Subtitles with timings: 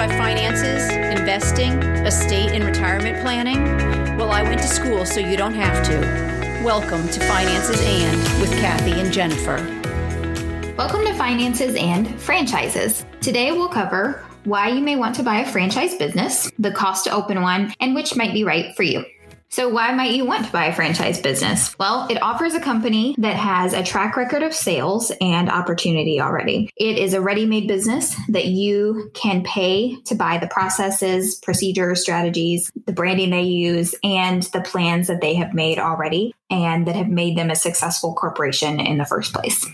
[0.00, 1.72] by finances, investing,
[2.06, 3.62] estate and retirement planning?
[4.16, 6.64] Well, I went to school so you don't have to.
[6.64, 9.58] Welcome to Finances and with Kathy and Jennifer.
[10.78, 13.04] Welcome to Finances and Franchises.
[13.20, 17.12] Today we'll cover why you may want to buy a franchise business, the cost to
[17.12, 19.04] open one, and which might be right for you.
[19.52, 21.76] So, why might you want to buy a franchise business?
[21.76, 26.70] Well, it offers a company that has a track record of sales and opportunity already.
[26.76, 32.00] It is a ready made business that you can pay to buy the processes, procedures,
[32.00, 36.94] strategies, the branding they use, and the plans that they have made already and that
[36.94, 39.66] have made them a successful corporation in the first place.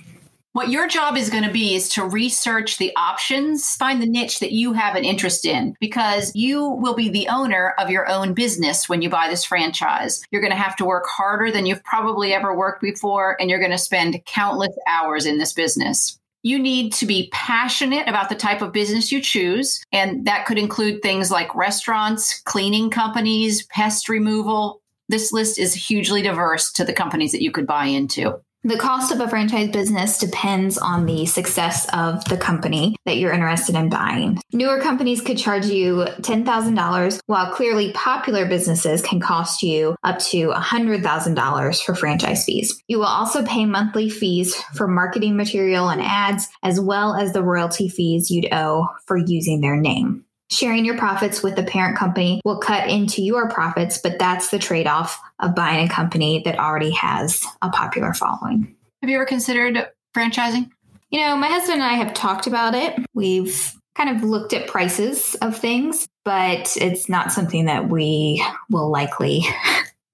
[0.57, 4.41] What your job is going to be is to research the options, find the niche
[4.41, 8.33] that you have an interest in, because you will be the owner of your own
[8.33, 10.25] business when you buy this franchise.
[10.31, 13.59] You're going to have to work harder than you've probably ever worked before, and you're
[13.59, 16.19] going to spend countless hours in this business.
[16.43, 19.85] You need to be passionate about the type of business you choose.
[19.93, 24.81] And that could include things like restaurants, cleaning companies, pest removal.
[25.11, 28.41] This list is hugely diverse to the companies that you could buy into.
[28.67, 33.31] The cost of a franchise business depends on the success of the company that you're
[33.31, 34.41] interested in buying.
[34.53, 40.49] Newer companies could charge you $10,000, while clearly popular businesses can cost you up to
[40.49, 42.83] $100,000 for franchise fees.
[42.89, 47.45] You will also pay monthly fees for marketing material and ads, as well as the
[47.45, 50.26] royalty fees you'd owe for using their name.
[50.51, 54.59] Sharing your profits with the parent company will cut into your profits, but that's the
[54.59, 58.75] trade off of buying a company that already has a popular following.
[59.03, 60.71] Have you ever considered franchising?
[61.11, 62.95] You know, my husband and I have talked about it.
[63.15, 68.91] We've kind of looked at prices of things, but it's not something that we will
[68.91, 69.45] likely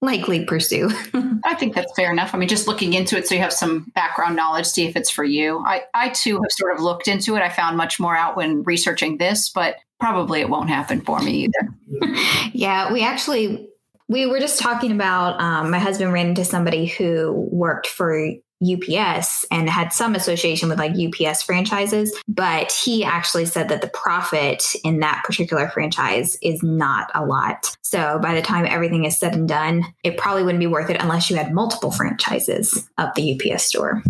[0.03, 0.89] likely pursue.
[1.45, 2.35] I think that's fair enough.
[2.35, 5.09] I mean, just looking into it so you have some background knowledge, see if it's
[5.09, 5.63] for you.
[5.65, 7.41] I, I too have sort of looked into it.
[7.41, 11.47] I found much more out when researching this, but probably it won't happen for me
[11.47, 12.15] either.
[12.53, 13.69] yeah, we actually
[14.09, 19.45] we were just talking about um, my husband ran into somebody who worked for UPS
[19.51, 24.63] and had some association with like UPS franchises, but he actually said that the profit
[24.83, 27.75] in that particular franchise is not a lot.
[27.81, 31.01] So by the time everything is said and done, it probably wouldn't be worth it
[31.01, 34.03] unless you had multiple franchises of the UPS store.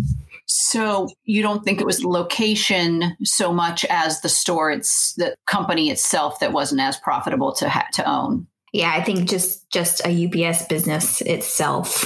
[0.46, 5.34] So you don't think it was the location so much as the store, it's the
[5.46, 8.46] company itself that wasn't as profitable to ha- to own.
[8.72, 12.04] Yeah, I think just just a UPS business itself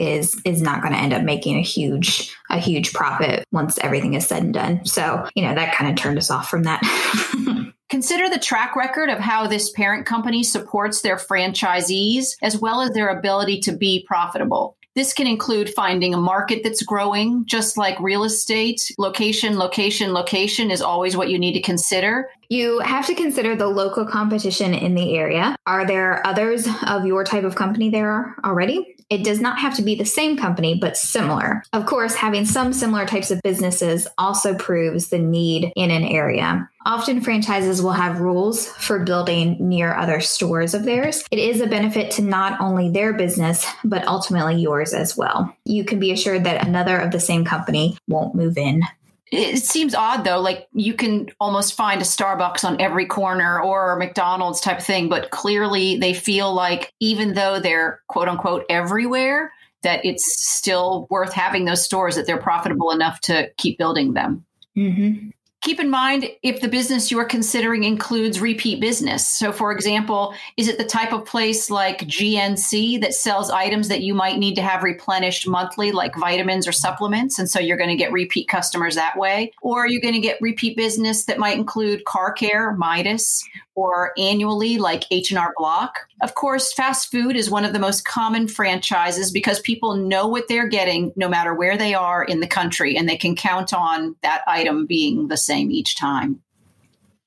[0.00, 4.14] is is not going to end up making a huge a huge profit once everything
[4.14, 4.84] is said and done.
[4.84, 6.80] So, you know, that kind of turned us off from that.
[7.90, 12.92] Consider the track record of how this parent company supports their franchisees as well as
[12.92, 14.76] their ability to be profitable.
[14.96, 18.92] This can include finding a market that's growing, just like real estate.
[18.98, 22.28] Location, location, location is always what you need to consider.
[22.48, 25.54] You have to consider the local competition in the area.
[25.66, 28.96] Are there others of your type of company there already?
[29.10, 31.64] It does not have to be the same company, but similar.
[31.72, 36.70] Of course, having some similar types of businesses also proves the need in an area.
[36.86, 41.24] Often franchises will have rules for building near other stores of theirs.
[41.30, 45.54] It is a benefit to not only their business, but ultimately yours as well.
[45.64, 48.82] You can be assured that another of the same company won't move in
[49.30, 53.96] it seems odd though like you can almost find a starbucks on every corner or
[53.96, 59.52] mcdonald's type of thing but clearly they feel like even though they're quote unquote everywhere
[59.82, 64.44] that it's still worth having those stores that they're profitable enough to keep building them
[64.76, 65.28] mm-hmm.
[65.62, 69.28] Keep in mind if the business you are considering includes repeat business.
[69.28, 74.00] So, for example, is it the type of place like GNC that sells items that
[74.00, 77.38] you might need to have replenished monthly, like vitamins or supplements?
[77.38, 79.52] And so you're going to get repeat customers that way.
[79.60, 83.44] Or are you going to get repeat business that might include car care, Midas,
[83.80, 86.00] or annually like H&R Block.
[86.20, 90.48] Of course, fast food is one of the most common franchises because people know what
[90.48, 94.16] they're getting no matter where they are in the country and they can count on
[94.22, 96.42] that item being the same each time.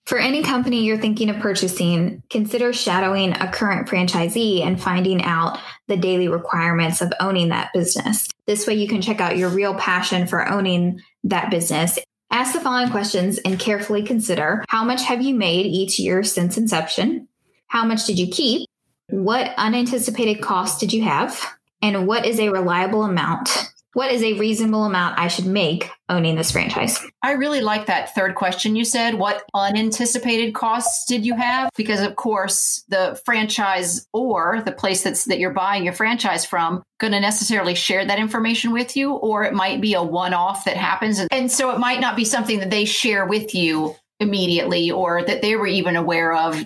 [0.05, 5.59] For any company you're thinking of purchasing, consider shadowing a current franchisee and finding out
[5.87, 8.29] the daily requirements of owning that business.
[8.45, 11.97] This way, you can check out your real passion for owning that business
[12.33, 16.57] Ask the following questions and carefully consider how much have you made each year since
[16.57, 17.27] inception?
[17.67, 18.67] How much did you keep?
[19.11, 21.39] What unanticipated costs did you have?
[21.83, 26.35] And what is a reliable amount what is a reasonable amount I should make owning
[26.35, 26.99] this franchise?
[27.21, 29.15] I really like that third question you said.
[29.15, 31.69] What unanticipated costs did you have?
[31.75, 36.83] Because of course, the franchise or the place that's that you're buying your franchise from
[36.99, 40.77] going to necessarily share that information with you or it might be a one-off that
[40.77, 45.23] happens and so it might not be something that they share with you immediately or
[45.23, 46.63] that they were even aware of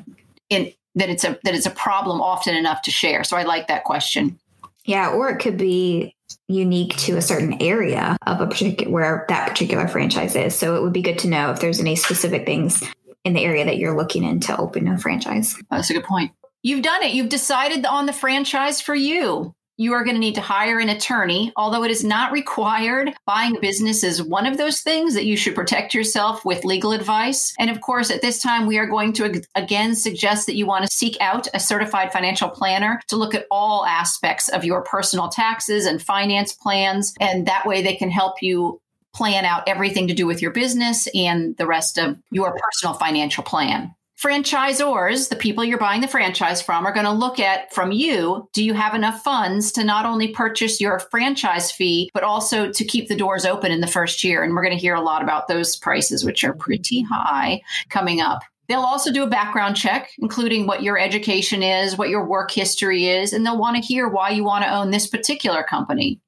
[0.50, 3.24] in that it's a that it's a problem often enough to share.
[3.24, 4.40] So I like that question.
[4.86, 6.16] Yeah, or it could be
[6.48, 10.56] unique to a certain area of a particular where that particular franchise is.
[10.56, 12.84] So it would be good to know if there's any specific things
[13.24, 15.56] in the area that you're looking in to open a franchise.
[15.70, 16.32] That's a good point.
[16.64, 17.14] You've done it.
[17.14, 20.90] You've decided on the franchise for you you are going to need to hire an
[20.90, 21.54] attorney.
[21.56, 25.38] Although it is not required, buying a business is one of those things that you
[25.38, 27.54] should protect yourself with legal advice.
[27.60, 30.86] And of course, at this time, we are going to again suggest that you want
[30.86, 35.30] to seek out a certified financial planner to look at all aspects of your personal
[35.30, 37.14] taxes and finance plans.
[37.20, 38.82] And that way they can help you
[39.14, 43.44] plan out everything to do with your business and the rest of your personal financial
[43.44, 47.92] plan franchisors, the people you're buying the franchise from, are going to look at from
[47.92, 52.72] you do you have enough funds to not only purchase your franchise fee, but also
[52.72, 54.44] to keep the doors open in the first year?
[54.44, 58.20] And we're going to hear a lot about those prices, which are pretty high coming
[58.20, 58.42] up.
[58.68, 63.08] They'll also do a background check, including what your education is, what your work history
[63.08, 66.20] is, and they'll want to hear why you want to own this particular company.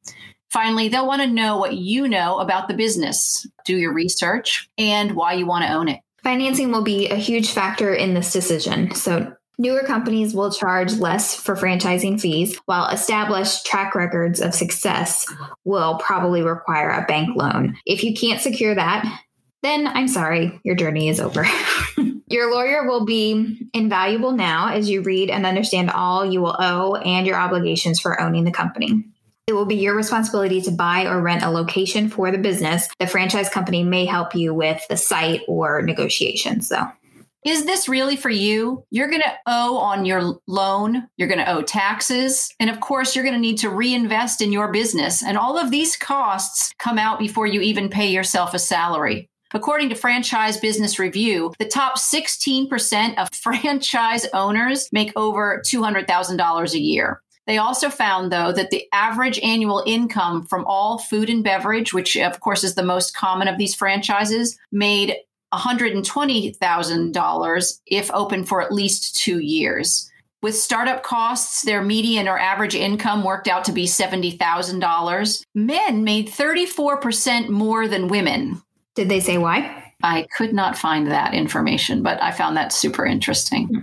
[0.50, 5.16] Finally, they'll want to know what you know about the business, do your research, and
[5.16, 6.00] why you want to own it.
[6.24, 8.94] Financing will be a huge factor in this decision.
[8.94, 15.32] So, newer companies will charge less for franchising fees, while established track records of success
[15.66, 17.78] will probably require a bank loan.
[17.86, 19.06] If you can't secure that,
[19.62, 21.46] then I'm sorry, your journey is over.
[22.28, 26.96] your lawyer will be invaluable now as you read and understand all you will owe
[26.96, 29.06] and your obligations for owning the company.
[29.50, 32.88] It will be your responsibility to buy or rent a location for the business.
[33.00, 36.86] The franchise company may help you with the site or negotiations, though.
[37.44, 38.86] Is this really for you?
[38.92, 43.16] You're going to owe on your loan, you're going to owe taxes, and of course,
[43.16, 45.24] you're going to need to reinvest in your business.
[45.24, 49.32] And all of these costs come out before you even pay yourself a salary.
[49.56, 56.80] According to Franchise Business Review, the top 16% of franchise owners make over $200,000 a
[56.80, 57.24] year.
[57.50, 62.16] They also found, though, that the average annual income from all food and beverage, which
[62.16, 65.16] of course is the most common of these franchises, made
[65.52, 70.12] $120,000 if open for at least two years.
[70.44, 75.44] With startup costs, their median or average income worked out to be $70,000.
[75.56, 78.62] Men made 34% more than women.
[78.94, 79.92] Did they say why?
[80.04, 83.70] I could not find that information, but I found that super interesting.
[83.70, 83.80] Hmm.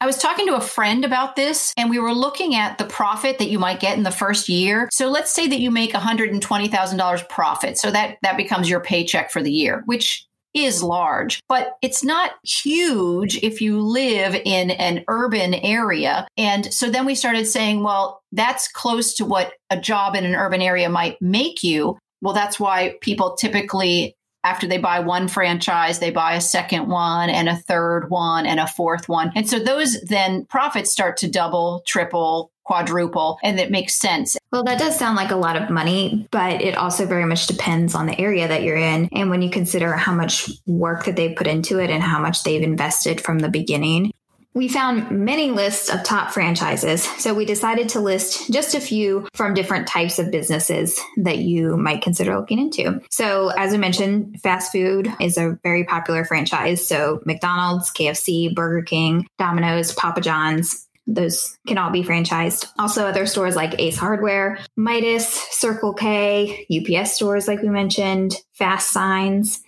[0.00, 3.38] I was talking to a friend about this and we were looking at the profit
[3.38, 4.88] that you might get in the first year.
[4.92, 7.78] So let's say that you make $120,000 profit.
[7.78, 10.24] So that that becomes your paycheck for the year, which
[10.54, 16.26] is large, but it's not huge if you live in an urban area.
[16.36, 20.34] And so then we started saying, well, that's close to what a job in an
[20.34, 21.98] urban area might make you.
[22.20, 24.16] Well, that's why people typically
[24.48, 28.58] after they buy one franchise, they buy a second one and a third one and
[28.58, 29.30] a fourth one.
[29.36, 34.36] And so those then profits start to double, triple, quadruple, and it makes sense.
[34.50, 37.94] Well, that does sound like a lot of money, but it also very much depends
[37.94, 39.08] on the area that you're in.
[39.12, 42.42] And when you consider how much work that they put into it and how much
[42.42, 44.12] they've invested from the beginning,
[44.58, 49.28] we found many lists of top franchises, so we decided to list just a few
[49.32, 53.00] from different types of businesses that you might consider looking into.
[53.08, 56.84] So, as I mentioned, fast food is a very popular franchise.
[56.84, 62.66] So, McDonald's, KFC, Burger King, Domino's, Papa John's, those can all be franchised.
[62.80, 68.90] Also, other stores like Ace Hardware, Midas, Circle K, UPS stores, like we mentioned, Fast
[68.90, 69.62] Signs.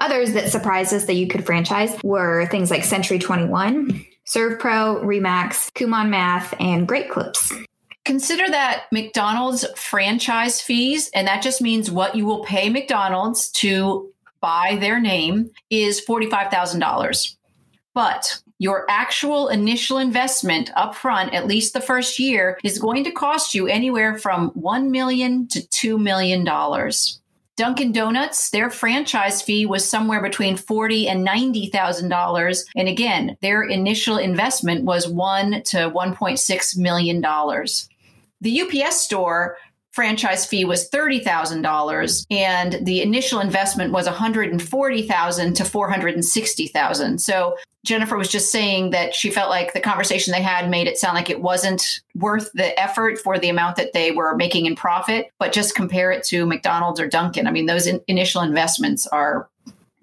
[0.00, 5.70] Others that surprised us that you could franchise were things like Century 21, ServPro, Remax,
[5.72, 7.52] Kumon Math, and Great Clips.
[8.04, 14.12] Consider that McDonald's franchise fees, and that just means what you will pay McDonald's to
[14.40, 17.36] buy their name, is $45,000.
[17.94, 23.10] But your actual initial investment up front, at least the first year, is going to
[23.10, 26.46] cost you anywhere from 1 million to $2 million.
[27.56, 33.38] Dunkin' Donuts, their franchise fee was somewhere between forty and ninety thousand dollars, and again,
[33.40, 37.88] their initial investment was one to one point six million dollars.
[38.42, 39.56] The UPS store
[39.96, 47.18] franchise fee was $30,000 and the initial investment was 140,000 to 460,000.
[47.18, 50.98] So Jennifer was just saying that she felt like the conversation they had made it
[50.98, 54.76] sound like it wasn't worth the effort for the amount that they were making in
[54.76, 57.46] profit, but just compare it to McDonald's or Dunkin'.
[57.46, 59.48] I mean, those in- initial investments are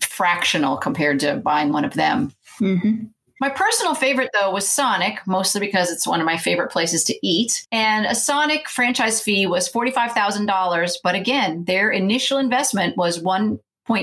[0.01, 2.33] fractional compared to buying one of them.
[2.59, 3.05] Mm-hmm.
[3.41, 7.27] My personal favorite, though, was Sonic, mostly because it's one of my favorite places to
[7.27, 7.67] eat.
[7.71, 10.95] And a Sonic franchise fee was $45,000.
[11.03, 13.59] But again, their initial investment was 1.2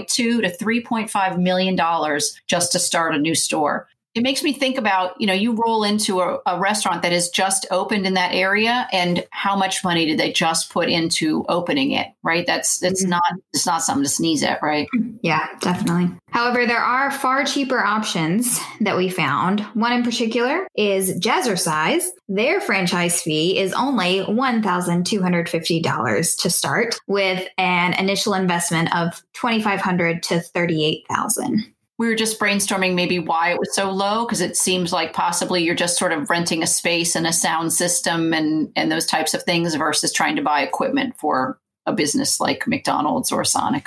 [0.09, 5.19] to 3.5 million dollars just to start a new store it makes me think about
[5.21, 8.89] you know you roll into a, a, restaurant that has just opened in that area
[8.93, 12.47] and how much money did they just put into opening it right?
[12.47, 13.11] That's that's mm-hmm.
[13.11, 14.89] not it's not something to sneeze at right?
[15.23, 16.11] Yeah definitely.
[16.31, 19.61] However there are far cheaper options that we found.
[19.75, 27.95] One in particular is jazzercise their franchise fee is only $1250 to start with an
[27.95, 33.91] initial investment of 2500 to 38000 we were just brainstorming maybe why it was so
[33.91, 37.33] low because it seems like possibly you're just sort of renting a space and a
[37.33, 41.93] sound system and and those types of things versus trying to buy equipment for a
[41.93, 43.87] business like McDonald's or Sonic.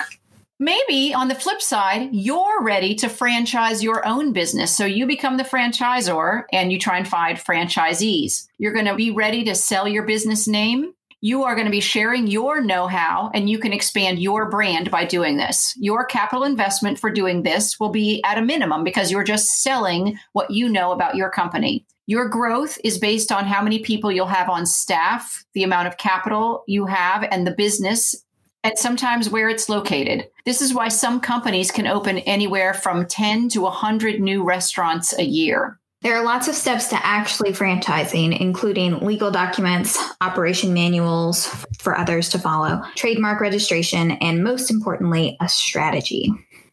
[0.60, 4.76] Maybe on the flip side, you're ready to franchise your own business.
[4.76, 8.46] So you become the franchisor and you try and find franchisees.
[8.58, 10.94] You're going to be ready to sell your business name
[11.24, 14.90] you are going to be sharing your know how and you can expand your brand
[14.90, 15.72] by doing this.
[15.78, 20.18] Your capital investment for doing this will be at a minimum because you're just selling
[20.34, 21.86] what you know about your company.
[22.04, 25.96] Your growth is based on how many people you'll have on staff, the amount of
[25.96, 28.14] capital you have, and the business,
[28.62, 30.28] and sometimes where it's located.
[30.44, 35.24] This is why some companies can open anywhere from 10 to 100 new restaurants a
[35.24, 35.80] year.
[36.04, 41.46] There are lots of steps to actually franchising, including legal documents, operation manuals
[41.78, 46.30] for others to follow, trademark registration, and most importantly, a strategy.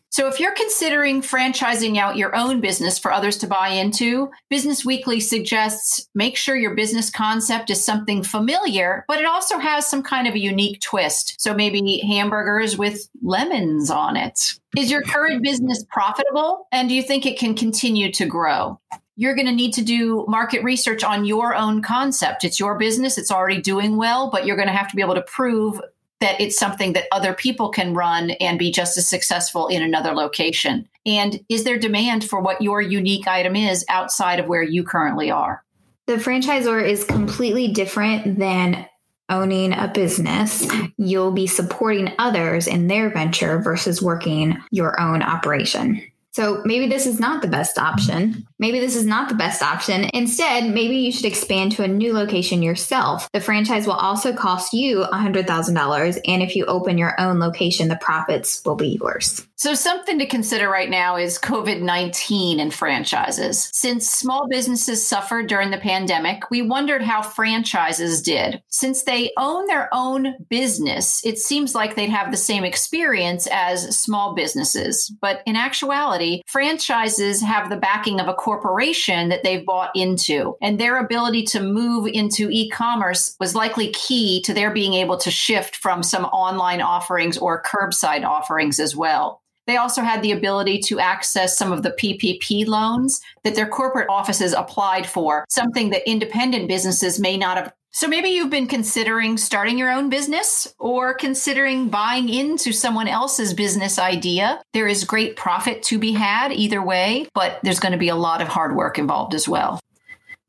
[0.09, 4.83] So, if you're considering franchising out your own business for others to buy into, Business
[4.83, 10.03] Weekly suggests make sure your business concept is something familiar, but it also has some
[10.03, 11.39] kind of a unique twist.
[11.39, 14.55] So, maybe hamburgers with lemons on it.
[14.75, 16.67] Is your current business profitable?
[16.73, 18.77] And do you think it can continue to grow?
[19.21, 22.43] You're going to need to do market research on your own concept.
[22.43, 25.13] It's your business, it's already doing well, but you're going to have to be able
[25.13, 25.79] to prove
[26.21, 30.15] that it's something that other people can run and be just as successful in another
[30.15, 30.89] location.
[31.05, 35.29] And is there demand for what your unique item is outside of where you currently
[35.29, 35.63] are?
[36.07, 38.87] The franchisor is completely different than
[39.29, 40.67] owning a business.
[40.97, 46.01] You'll be supporting others in their venture versus working your own operation.
[46.31, 48.47] So maybe this is not the best option.
[48.61, 50.07] Maybe this is not the best option.
[50.13, 53.27] Instead, maybe you should expand to a new location yourself.
[53.33, 56.19] The franchise will also cost you $100,000.
[56.27, 59.47] And if you open your own location, the profits will be yours.
[59.61, 63.69] So, something to consider right now is COVID 19 and franchises.
[63.73, 68.63] Since small businesses suffered during the pandemic, we wondered how franchises did.
[68.69, 73.95] Since they own their own business, it seems like they'd have the same experience as
[73.95, 75.13] small businesses.
[75.21, 80.77] But in actuality, franchises have the backing of a corporation that they've bought into, and
[80.77, 85.31] their ability to move into e commerce was likely key to their being able to
[85.31, 89.41] shift from some online offerings or curbside offerings as well.
[89.67, 94.09] They also had the ability to access some of the PPP loans that their corporate
[94.09, 97.73] offices applied for, something that independent businesses may not have.
[97.93, 103.53] So maybe you've been considering starting your own business or considering buying into someone else's
[103.53, 104.61] business idea.
[104.71, 108.15] There is great profit to be had either way, but there's going to be a
[108.15, 109.81] lot of hard work involved as well.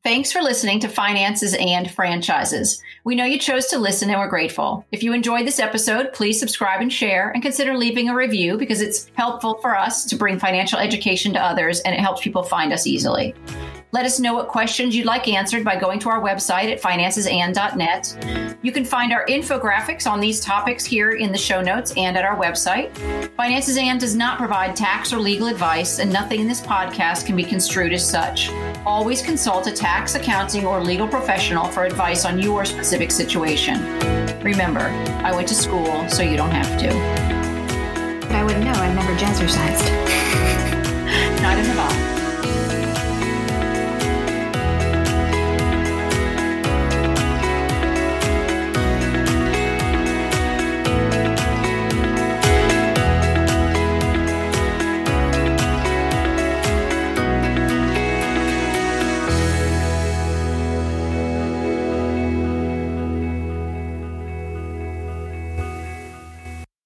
[0.05, 2.81] Thanks for listening to Finances and Franchises.
[3.05, 4.85] We know you chose to listen and we're grateful.
[4.93, 8.81] If you enjoyed this episode, please subscribe and share and consider leaving a review because
[8.81, 12.73] it's helpful for us to bring financial education to others and it helps people find
[12.73, 13.35] us easily.
[13.95, 18.57] Let us know what questions you'd like answered by going to our website at financesand.net.
[18.63, 22.25] You can find our infographics on these topics here in the show notes and at
[22.25, 22.91] our website.
[23.37, 27.37] Finances and does not provide tax or legal advice, and nothing in this podcast can
[27.37, 28.49] be construed as such.
[28.87, 33.79] Always consult a tax, accounting, or legal professional for advice on your specific situation.
[34.41, 34.89] Remember,
[35.23, 36.89] I went to school, so you don't have to.
[38.27, 38.73] But I wouldn't know.
[38.73, 40.42] I've never jazzercised.